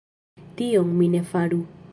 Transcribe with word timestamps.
Tion 0.61 0.97
mi 1.03 1.11
ne 1.17 1.23
faru. 1.35 1.65